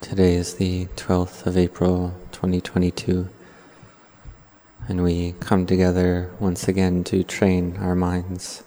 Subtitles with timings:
[0.00, 3.28] Today is the 12th of April 2022,
[4.88, 8.62] and we come together once again to train our minds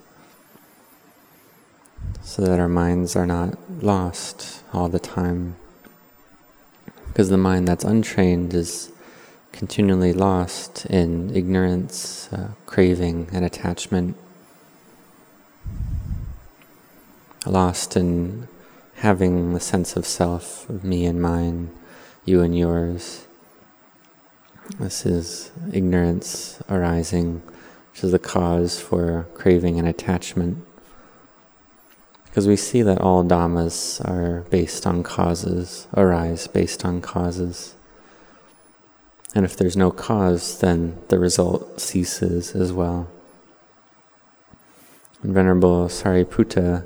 [2.21, 5.55] so that our minds are not lost all the time.
[7.07, 8.91] Because the mind that's untrained is
[9.51, 14.15] continually lost in ignorance, uh, craving, and attachment,
[17.45, 18.47] lost in
[18.95, 21.71] having the sense of self, of me and mine,
[22.25, 23.25] you and yours.
[24.77, 27.41] This is ignorance arising,
[27.91, 30.65] which is the cause for craving and attachment.
[32.25, 37.73] Because we see that all dhammas are based on causes, arise based on causes.
[39.35, 43.07] And if there's no cause, then the result ceases as well.
[45.23, 46.85] Venerable Sariputta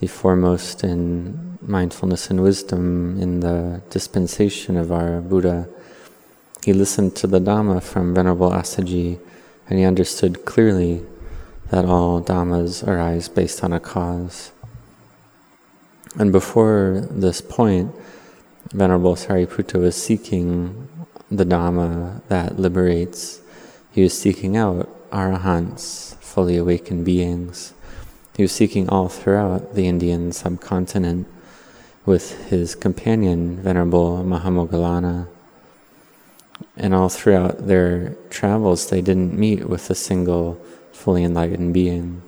[0.00, 5.68] the foremost in mindfulness and wisdom in the dispensation of our Buddha.
[6.64, 9.18] He listened to the Dhamma from Venerable Assaji
[9.68, 11.04] and he understood clearly
[11.70, 14.52] that all Dhammas arise based on a cause.
[16.16, 17.94] And before this point,
[18.72, 20.88] Venerable Sariputta was seeking
[21.30, 23.40] the Dhamma that liberates.
[23.92, 27.72] He was seeking out arahants, fully awakened beings.
[28.36, 31.26] He was seeking all throughout the Indian subcontinent
[32.06, 35.28] with his companion, Venerable Mahamoggallana.
[36.76, 40.54] And all throughout their travels, they didn't meet with a single
[40.92, 42.22] fully enlightened being.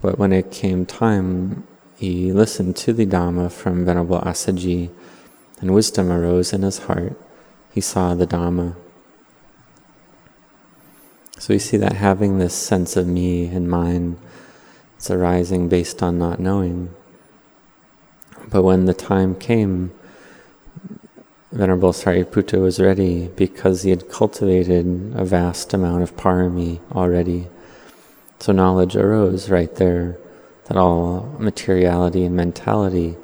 [0.00, 4.90] But when it came time, he listened to the Dhamma from Venerable Assaji,
[5.60, 7.16] and wisdom arose in his heart.
[7.72, 8.74] He saw the Dhamma.
[11.38, 14.16] So we see that having this sense of me and mine
[14.98, 16.90] it's arising based on not knowing.
[18.50, 19.92] But when the time came,
[21.52, 27.46] Venerable Sariputta was ready because he had cultivated a vast amount of parami already.
[28.40, 30.18] So knowledge arose right there
[30.64, 33.16] that all materiality and mentality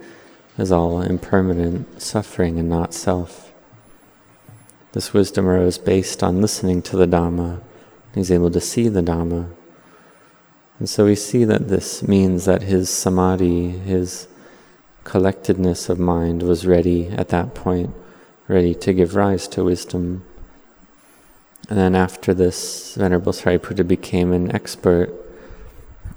[0.56, 3.43] is all impermanent suffering and not self.
[4.94, 7.60] This wisdom arose based on listening to the Dhamma.
[8.14, 9.50] He's able to see the Dhamma
[10.78, 14.26] and so we see that this means that his samadhi, his
[15.04, 17.94] collectedness of mind, was ready at that point,
[18.48, 20.24] ready to give rise to wisdom.
[21.68, 25.12] And then after this, Venerable Sariputta became an expert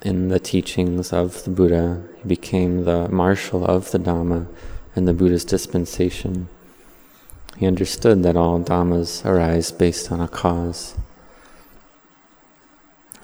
[0.01, 2.03] in the teachings of the Buddha.
[2.17, 4.47] He became the marshal of the Dhamma
[4.95, 6.49] and the Buddha's dispensation.
[7.57, 10.95] He understood that all Dhammas arise based on a cause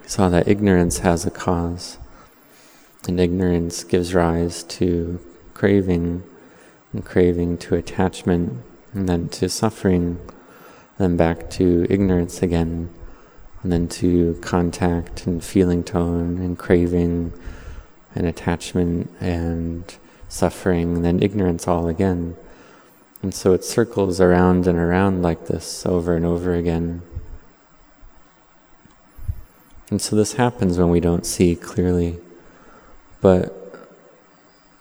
[0.01, 1.97] He saw that ignorance has a cause,
[3.07, 5.19] and ignorance gives rise to
[5.53, 6.23] craving,
[6.91, 10.19] and craving to attachment, and then to suffering,
[10.97, 12.89] then back to ignorance again,
[13.61, 17.33] and then to contact and feeling tone, and craving,
[18.15, 19.95] and attachment, and
[20.27, 22.35] suffering, and then ignorance all again.
[23.23, 27.01] And so it circles around and around like this over and over again.
[29.89, 32.17] And so this happens when we don't see clearly.
[33.21, 33.55] But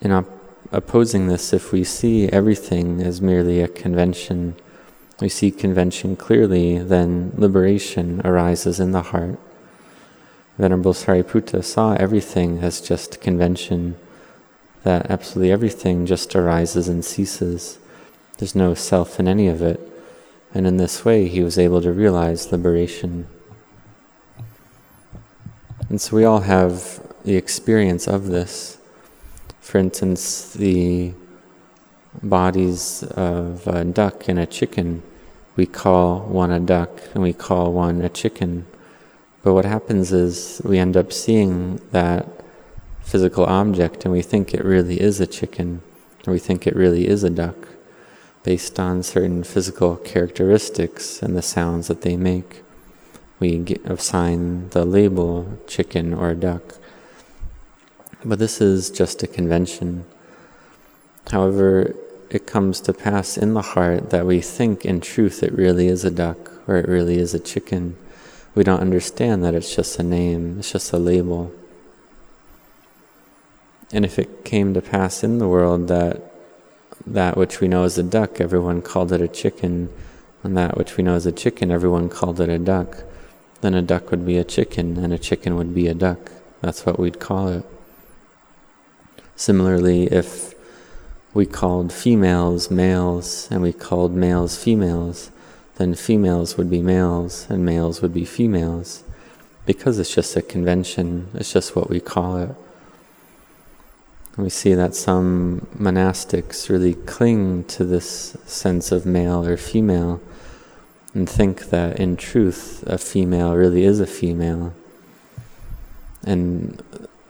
[0.01, 0.27] in op-
[0.73, 4.57] opposing this, if we see everything as merely a convention,
[5.21, 9.39] we see convention clearly, then liberation arises in the heart.
[10.59, 13.97] Venerable Sariputta saw everything as just convention,
[14.83, 17.79] that absolutely everything just arises and ceases.
[18.43, 19.79] There's no self in any of it.
[20.53, 23.29] And in this way, he was able to realize liberation.
[25.89, 28.79] And so we all have the experience of this.
[29.61, 31.13] For instance, the
[32.21, 35.05] bodies of a duck and a chicken,
[35.55, 38.67] we call one a duck and we call one a chicken.
[39.45, 42.27] But what happens is we end up seeing that
[43.03, 45.81] physical object and we think it really is a chicken,
[46.27, 47.69] or we think it really is a duck,
[48.43, 52.63] based on certain physical characteristics and the sounds that they make
[53.43, 56.77] we assign the label chicken or duck.
[58.25, 60.05] But this is just a convention.
[61.29, 61.97] However,
[62.31, 66.05] it comes to pass in the heart that we think in truth it really is
[66.05, 67.97] a duck or it really is a chicken.
[68.55, 71.51] We don't understand that it's just a name, it's just a label.
[73.93, 76.32] And if it came to pass in the world that
[77.07, 79.89] that which we know as a duck, everyone called it a chicken,
[80.45, 83.05] And that which we know as a chicken, everyone called it a duck.
[83.61, 86.33] Then a duck would be a chicken, and a chicken would be a duck.
[86.61, 87.65] That's what we'd call it.
[89.37, 90.55] Similarly, if
[91.35, 95.31] we called females males and we called males females,
[95.77, 99.03] then females would be males and males would be females.
[99.65, 102.55] Because it's just a convention, it's just what we call it.
[104.37, 110.23] We see that some monastics really cling to this sense of male or female
[111.13, 114.73] and think that in truth a female really is a female.
[116.25, 116.83] And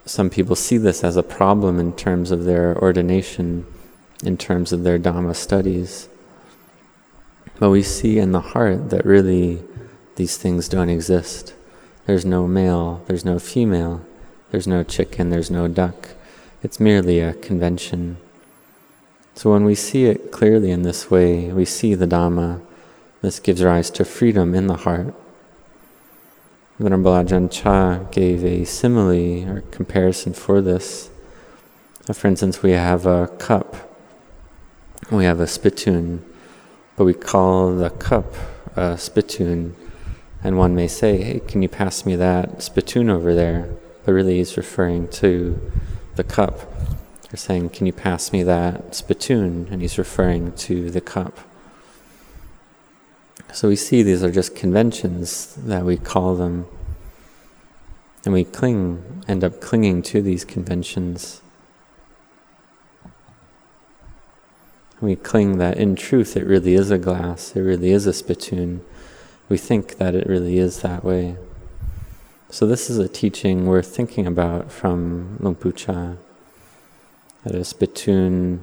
[0.04, 3.66] some people see this as a problem in terms of their ordination,
[4.22, 6.08] in terms of their Dhamma studies.
[7.58, 9.62] But we see in the heart that really
[10.16, 11.55] these things don't exist.
[12.06, 14.05] There's no male, there's no female,
[14.50, 16.10] there's no chicken, there's no duck.
[16.62, 18.19] It's merely a convention.
[19.35, 22.61] So when we see it clearly in this way, we see the Dhamma
[23.23, 25.14] this gives rise to freedom in the heart.
[26.81, 31.09] Venerable Ajahn Chah gave a simile or comparison for this.
[32.09, 33.97] Uh, for instance, we have a cup,
[35.12, 36.25] we have a spittoon,
[36.97, 38.35] but we call the cup
[38.75, 39.76] a spittoon,
[40.43, 43.73] and one may say, Hey, can you pass me that spittoon over there?
[44.05, 45.70] But really, he's referring to
[46.17, 46.61] the cup.
[47.23, 49.69] They're saying, Can you pass me that spittoon?
[49.70, 51.38] And he's referring to the cup.
[53.53, 56.67] So we see these are just conventions that we call them.
[58.25, 61.43] And we cling, end up clinging to these conventions.
[65.00, 68.85] We cling that in truth it really is a glass, it really is a spittoon.
[69.49, 71.37] We think that it really is that way.
[72.52, 76.16] So this is a teaching we're thinking about from Luang Pu Chah.
[77.44, 78.60] That a spittoon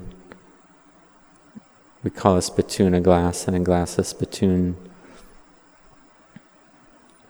[2.04, 4.76] we call a spittoon a glass and a glass a spittoon.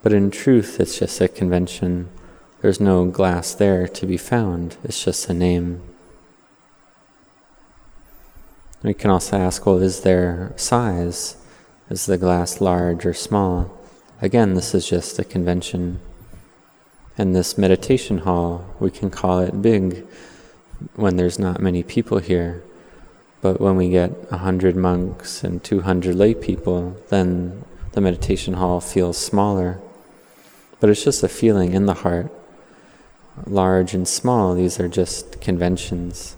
[0.02, 2.10] But in truth, it's just a convention.
[2.60, 5.80] There's no glass there to be found, it's just a name.
[8.82, 11.38] We can also ask well, is there size?
[11.88, 13.78] Is the glass large or small?
[14.20, 16.00] Again, this is just a convention.
[17.20, 20.06] In this meditation hall, we can call it big
[20.96, 22.62] when there's not many people here.
[23.42, 27.62] But when we get a hundred monks and 200 lay people, then
[27.92, 29.82] the meditation hall feels smaller.
[30.80, 32.32] But it's just a feeling in the heart.
[33.46, 36.36] Large and small, these are just conventions.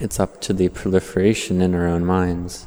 [0.00, 2.66] It's up to the proliferation in our own minds.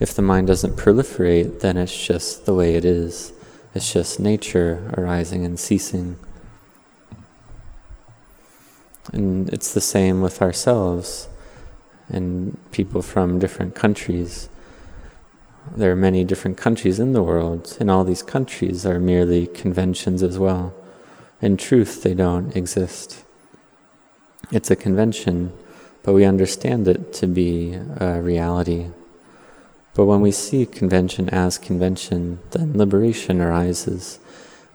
[0.00, 3.33] If the mind doesn't proliferate, then it's just the way it is.
[3.74, 6.16] It's just nature arising and ceasing.
[9.12, 11.28] And it's the same with ourselves
[12.08, 14.48] and people from different countries.
[15.76, 20.22] There are many different countries in the world, and all these countries are merely conventions
[20.22, 20.74] as well.
[21.40, 23.24] In truth, they don't exist.
[24.52, 25.52] It's a convention,
[26.02, 28.90] but we understand it to be a reality.
[29.94, 34.18] But when we see convention as convention, then liberation arises.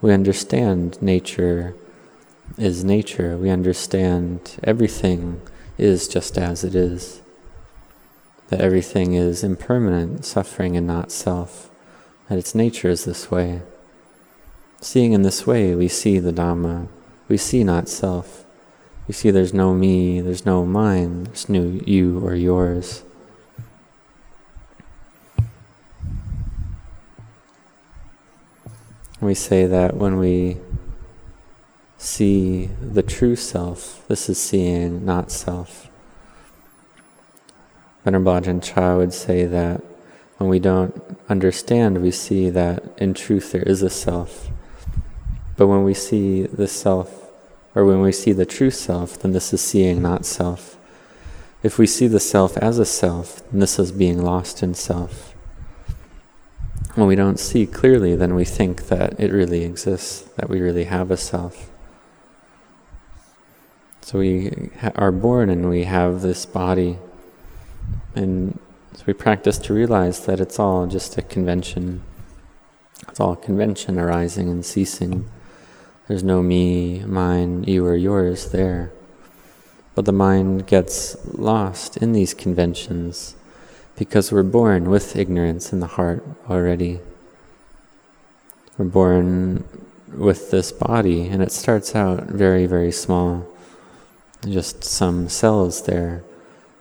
[0.01, 1.75] We understand nature
[2.57, 3.37] is nature.
[3.37, 5.41] We understand everything
[5.77, 7.21] is just as it is.
[8.47, 11.69] That everything is impermanent, suffering, and not self.
[12.27, 13.61] That its nature is this way.
[14.81, 16.87] Seeing in this way, we see the Dhamma.
[17.27, 18.45] We see not self.
[19.07, 23.03] We see there's no me, there's no mine, there's no you or yours.
[29.21, 30.57] We say that when we
[31.99, 34.05] see the true self.
[34.07, 35.89] This is seeing not self.
[38.05, 39.83] Venerable Ajahn Chah would say that
[40.37, 44.49] when we don't understand, we see that in truth there is a self.
[45.57, 47.29] But when we see the self,
[47.75, 50.77] or when we see the true self, then this is seeing not self.
[51.61, 55.35] If we see the self as a self, then this is being lost in self.
[56.99, 60.83] When we don't see clearly, then we think that it really exists, that we really
[60.83, 61.71] have a self.
[64.01, 66.97] So we are born and we have this body,
[68.15, 68.59] and
[68.95, 72.03] so we practice to realize that it's all just a convention.
[73.07, 75.29] It's all convention arising and ceasing.
[76.09, 78.91] There's no me, mine, you, or yours there.
[79.95, 83.37] But the mind gets lost in these conventions
[83.99, 87.01] because we're born with ignorance in the heart already.
[88.77, 89.65] We're born
[90.07, 93.45] with this body, and it starts out very, very small
[94.47, 96.23] just some cells there,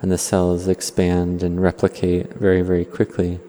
[0.01, 3.41] and the cells expand and replicate very, very quickly.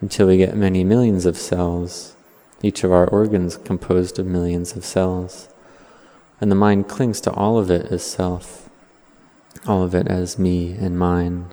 [0.00, 2.14] until we get many millions of cells,
[2.62, 5.48] each of our organs composed of millions of cells.
[6.40, 8.68] And the mind clings to all of it as self,
[9.66, 11.46] all of it as me and mine.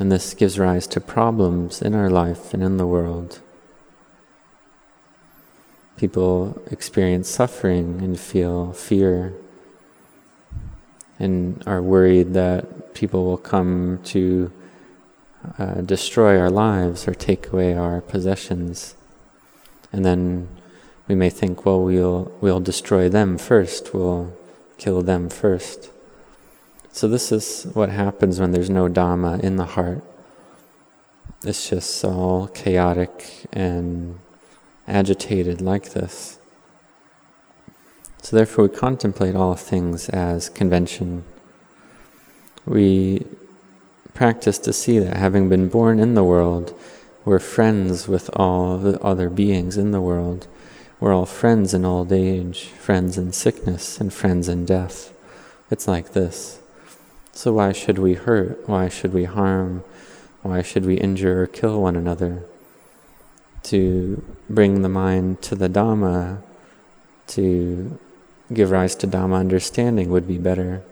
[0.00, 3.40] And this gives rise to problems in our life and in the world.
[5.96, 9.34] People experience suffering and feel fear
[11.22, 14.50] and are worried that people will come to
[15.56, 18.96] uh, destroy our lives or take away our possessions.
[19.92, 20.48] And then
[21.06, 24.32] we may think, well, we'll, we'll destroy them first, we'll
[24.78, 25.91] kill them first.
[26.94, 30.04] So, this is what happens when there's no Dhamma in the heart.
[31.42, 34.18] It's just all chaotic and
[34.86, 36.38] agitated like this.
[38.20, 41.24] So, therefore, we contemplate all things as convention.
[42.66, 43.26] We
[44.12, 46.78] practice to see that having been born in the world,
[47.24, 50.46] we're friends with all the other beings in the world.
[51.00, 55.10] We're all friends in old age, friends in sickness, and friends in death.
[55.70, 56.61] It's like this.
[57.32, 58.68] So, why should we hurt?
[58.68, 59.84] Why should we harm?
[60.42, 62.44] Why should we injure or kill one another?
[63.64, 66.42] To bring the mind to the Dhamma,
[67.28, 67.98] to
[68.52, 70.82] give rise to Dhamma understanding would be better.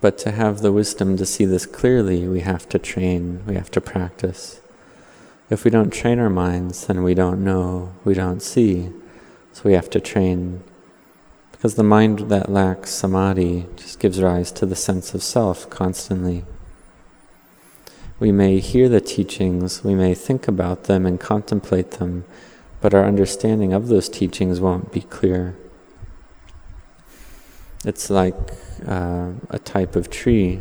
[0.00, 3.70] But to have the wisdom to see this clearly, we have to train, we have
[3.72, 4.60] to practice.
[5.48, 8.90] If we don't train our minds, then we don't know, we don't see.
[9.52, 10.62] So we have to train.
[11.56, 16.44] Because the mind that lacks samadhi just gives rise to the sense of self constantly.
[18.20, 22.26] We may hear the teachings, we may think about them and contemplate them,
[22.82, 25.56] but our understanding of those teachings won't be clear.
[27.86, 28.36] It's like
[28.86, 30.60] uh, a type of tree.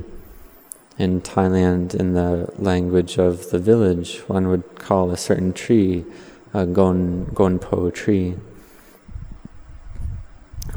[0.97, 6.05] In Thailand, in the language of the village, one would call a certain tree
[6.53, 8.35] a gon, gonpo tree.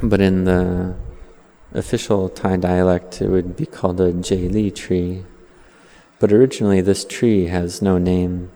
[0.02, 0.94] But in the
[1.72, 5.24] official Thai dialect, it would be called a jeli tree.
[6.20, 8.50] But originally, this tree has no name.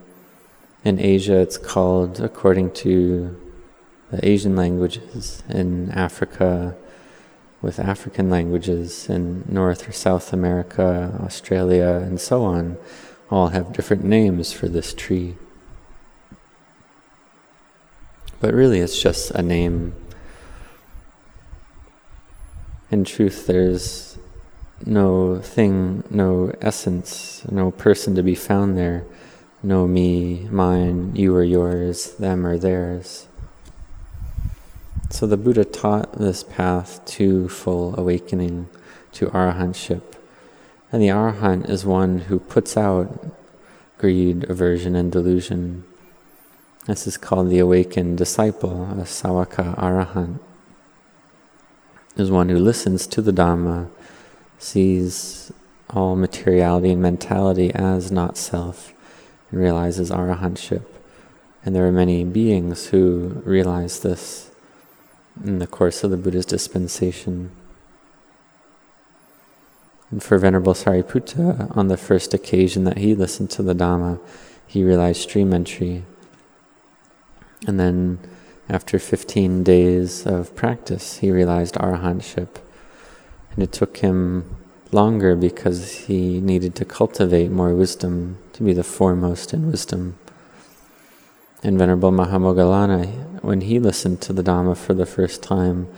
[0.85, 3.37] In Asia, it's called, according to
[4.11, 6.77] the Asian languages, in Africa,
[7.61, 12.77] with African languages, in North or South America, Australia, and so on,
[13.31, 15.37] all have different names for this tree.
[18.41, 19.95] But really, it's just a name.
[22.93, 24.19] In truth, there's
[24.87, 29.05] no thing, no essence, no person to be found there
[29.63, 33.29] no me, mine, you or yours, them or theirs.
[35.11, 38.69] So the Buddha taught this path to full awakening,
[39.13, 40.03] to arahantship.
[40.91, 43.31] And the arahant is one who puts out
[43.99, 45.85] greed, aversion, and delusion.
[46.87, 50.41] This is called the awakened disciple, a sawaka arahant.
[52.23, 53.91] Is one who listens to the Dhamma,
[54.61, 55.51] sees
[55.91, 58.93] all materiality and mentality as not self,
[59.51, 60.85] and realizes arahantship.
[61.65, 64.53] And there are many beings who realize this
[65.45, 67.51] in the course of the Buddha's dispensation.
[70.13, 74.21] And for Venerable Sariputta, on the first occasion that he listened to the Dhamma,
[74.65, 76.05] he realized stream entry.
[77.67, 78.21] And then,
[78.73, 82.49] after 15 days of practice, he realized arahantship.
[83.53, 84.57] And it took him
[84.91, 90.17] longer because he needed to cultivate more wisdom to be the foremost in wisdom.
[91.63, 95.89] And Venerable Mahamoggallana, when he listened to the Dhamma for the first time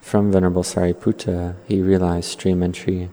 [0.00, 3.10] from Venerable Sariputta, he realized stream entry.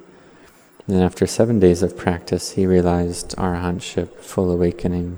[0.86, 5.18] And after seven days of practice, he realized arahantship, full awakening.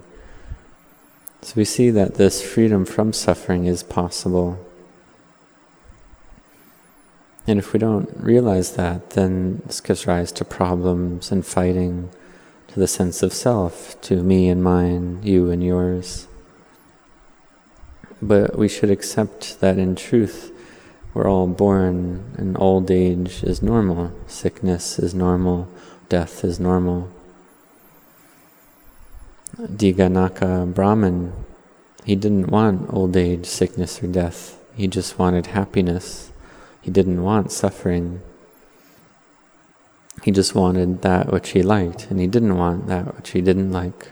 [1.41, 4.65] So we see that this freedom from suffering is possible
[7.49, 12.11] and if we don't realize that, then this gives rise to problems and fighting,
[12.67, 16.27] to the sense of self, to me and mine, you and yours.
[18.21, 20.51] But we should accept that in truth,
[21.15, 25.67] we're all born, and old age is normal, sickness is normal,
[26.07, 27.09] death is normal.
[29.57, 31.33] Dighanakha Brahman,
[32.05, 34.57] he didn't want old age, sickness, or death.
[34.75, 36.31] He just wanted happiness.
[36.81, 38.21] He didn't want suffering.
[40.23, 43.71] He just wanted that which he liked, and he didn't want that which he didn't
[43.71, 44.11] like.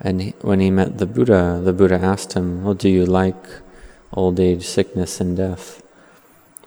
[0.00, 3.44] And he, when he met the Buddha, the Buddha asked him, Well, do you like
[4.12, 5.82] old age, sickness, and death?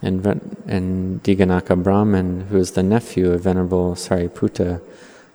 [0.02, 0.26] And,
[0.68, 4.82] and Dighanakha Brahman, who is the nephew of Venerable Sariputta,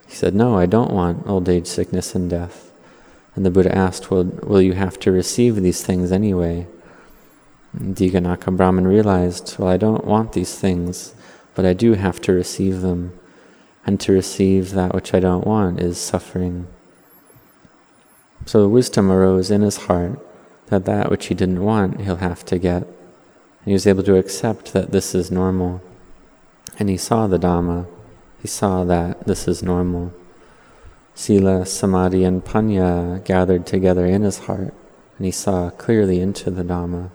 [0.08, 2.72] He said, No, I don't want old age, sickness, and death.
[3.36, 6.66] And the Buddha asked, Well, will you have to receive these things anyway?
[7.74, 11.14] And Dighanakha Brahman realized, Well, I don't want these things,
[11.54, 13.18] but I do have to receive them.
[13.86, 16.66] And to receive that which I don't want is suffering.
[18.46, 20.18] So wisdom arose in his heart
[20.66, 22.82] that that which he didn't want, he'll have to get.
[22.82, 25.82] And he was able to accept that this is normal.
[26.78, 27.86] And he saw the Dhamma.
[28.40, 30.12] He saw that this is normal.
[31.14, 34.72] Sila, Samadhi, and Panya gathered together in his heart,
[35.16, 37.10] and he saw clearly into the Dhamma.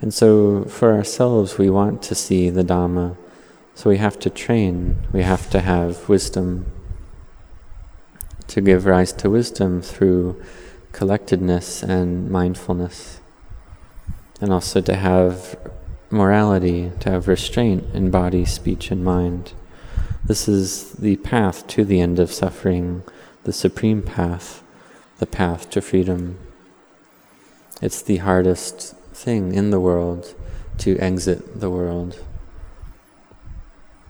[0.00, 3.16] And so, for ourselves, we want to see the Dhamma,
[3.74, 6.70] so we have to train, we have to have wisdom.
[8.46, 10.40] To give rise to wisdom through
[10.92, 13.20] collectedness and mindfulness,
[14.40, 15.58] and also to have
[16.10, 19.52] morality, to have restraint in body, speech, and mind.
[20.24, 23.02] This is the path to the end of suffering,
[23.44, 24.62] the supreme path,
[25.18, 26.38] the path to freedom.
[27.80, 30.34] It's the hardest thing in the world
[30.78, 32.22] to exit the world.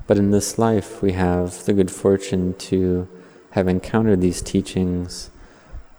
[0.07, 3.09] But in this life, we have the good fortune to
[3.50, 5.31] have encountered these teachings,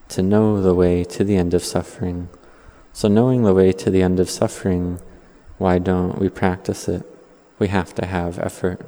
[0.09, 2.29] to know the way to the end of suffering.
[2.93, 5.01] So, knowing the way to the end of suffering
[5.57, 7.03] why don't we practice it?
[7.59, 8.79] We have to have effort.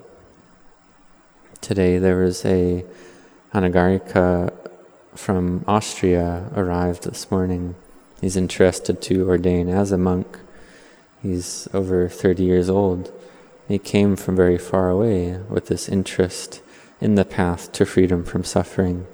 [1.61, 2.85] Today there was a
[3.53, 4.53] Anagarika
[5.15, 7.75] from Austria arrived this morning.
[8.21, 10.37] He's interested to ordain as a monk.
[11.21, 13.11] He's over 30 years old.
[13.67, 16.61] He came from very far away with this interest
[17.01, 19.07] in the path to freedom from suffering.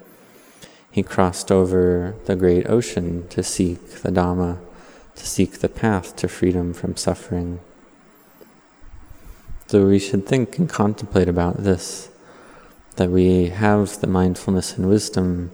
[0.92, 4.60] He crossed over the great ocean to seek the Dhamma
[5.16, 7.60] to seek the path to freedom from suffering.
[9.68, 12.10] So we should think and contemplate about this
[12.98, 15.52] that we have the mindfulness and wisdom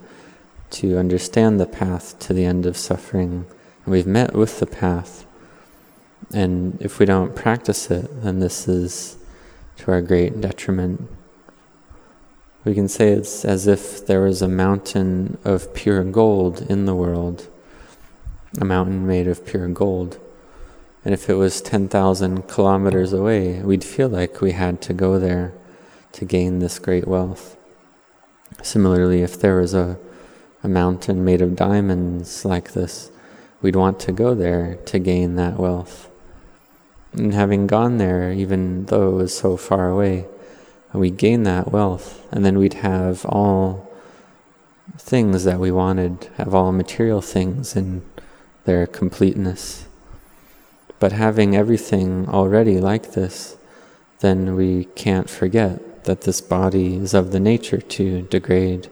[0.70, 3.46] to understand the path to the end of suffering.
[3.84, 5.26] And we've met with the path.
[6.34, 9.18] And if we don't practice it, then this is
[9.78, 11.10] to our great detriment.
[12.64, 16.96] We can say it's as if there was a mountain of pure gold in the
[16.96, 17.48] world
[18.60, 20.20] a mountain made of pure gold.
[21.04, 25.54] And if it was 10,000 kilometers away, we'd feel like we had to go there
[26.14, 27.58] to gain this great wealth.
[28.62, 29.98] Similarly, if there was a,
[30.64, 33.10] a mountain made of diamonds like this,
[33.62, 36.10] we'd want to go there to gain that wealth.
[37.14, 40.26] And having gone there, even though it was so far away,
[40.94, 43.92] we'd gain that wealth, and then we'd have all
[44.98, 48.02] things that we wanted, have all material things, and
[48.66, 49.88] their completeness.
[51.00, 53.58] But having everything already like this,
[54.20, 58.88] then we can't forget that this body is of the nature to degrade.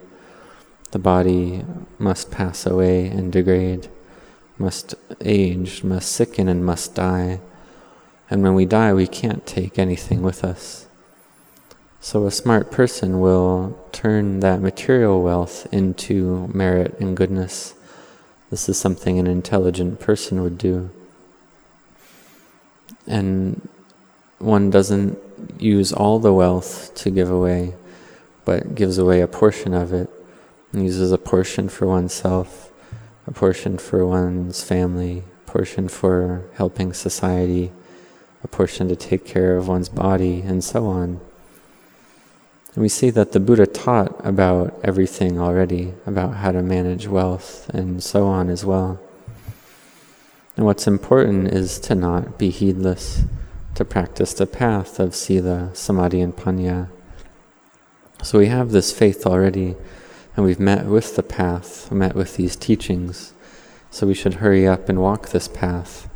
[0.92, 1.64] The body
[2.00, 3.90] must pass away and degrade,
[4.58, 7.40] must age, must sicken, and must die.
[8.30, 10.88] And when we die, we can't take anything with us.
[12.02, 17.76] So a smart person will turn that material wealth into merit and goodness
[18.50, 20.90] this is something an intelligent person would do.
[23.06, 23.68] And
[24.40, 25.18] one doesn't
[25.60, 27.76] use all the wealth to give away,
[28.46, 30.10] but gives away a portion of it,
[30.72, 32.72] and uses a portion for oneself,
[33.28, 37.72] a portion for one's family, a portion for helping society,
[38.44, 41.20] a portion to take care of one's body, and so on.
[42.76, 47.68] And we see that the Buddha taught about everything already, about how to manage wealth
[47.70, 49.00] and so on as well.
[50.56, 53.24] And what's important is to not be heedless,
[53.76, 56.90] to practice the path of Sila, Samadhi, and Panya.
[58.22, 59.76] So we have this faith already,
[60.36, 63.34] and we've met with the path, met with these teachings.
[63.90, 66.08] So we should hurry up and walk this path,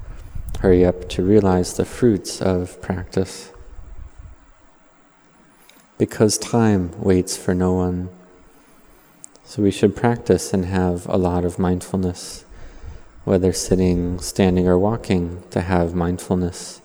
[0.60, 3.53] hurry up to realize the fruits of practice
[5.98, 8.10] because time waits for no one.
[9.46, 12.44] So we should practice and have a lot of mindfulness,
[13.24, 16.82] whether sitting, standing, or walking, to have mindfulness,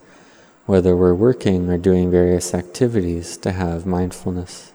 [0.66, 4.72] whether we're working or doing various activities, to have mindfulness,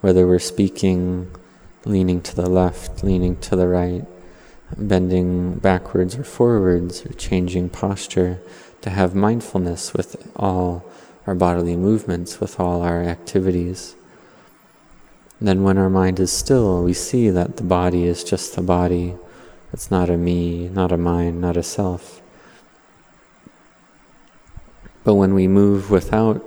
[0.00, 1.30] whether we're speaking,
[1.84, 4.04] leaning to the left, leaning to the right,
[4.76, 8.40] bending backwards or forwards, or changing posture,
[8.80, 10.84] to have mindfulness with all
[11.26, 13.96] our bodily movements, with all our activities.
[15.40, 19.16] Then, when our mind is still, we see that the body is just the body.
[19.72, 22.22] It's not a me, not a mind, not a self.
[25.04, 26.42] But when we move without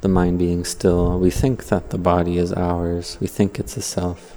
[0.00, 3.82] the mind being still, we think that the body is ours, we think it's a
[3.82, 4.36] self.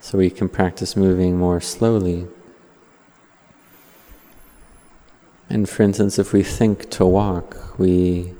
[0.00, 2.26] So we can practice moving more slowly.
[5.50, 8.34] And for instance, if we think to walk, we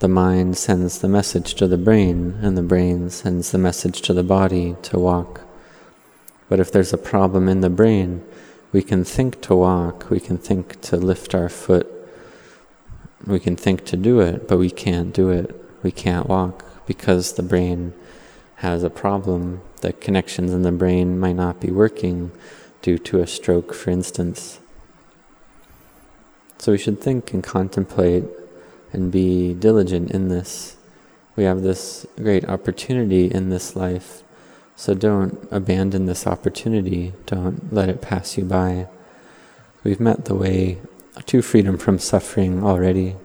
[0.00, 4.12] the mind sends the message to the brain, and the brain sends the message to
[4.12, 5.40] the body to walk.
[6.50, 8.22] But if there's a problem in the brain,
[8.72, 11.86] we can think to walk, we can think to lift our foot,
[13.24, 15.54] we can think to do it, but we can't do it.
[15.82, 17.94] We can't walk because the brain
[18.56, 19.62] has a problem.
[19.80, 22.32] The connections in the brain might not be working
[22.82, 24.60] due to a stroke, for instance.
[26.58, 28.24] So we should think and contemplate
[28.92, 30.76] and be diligent in this.
[31.36, 34.22] We have this great opportunity in this life,
[34.74, 37.12] so don't abandon this opportunity.
[37.26, 38.88] Don't let it pass you by.
[39.84, 40.78] We've met the way
[41.26, 43.16] to freedom from suffering already,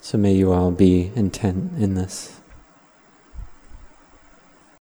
[0.00, 2.40] so may you all be intent in this.